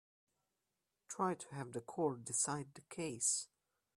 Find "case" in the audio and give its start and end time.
2.89-3.49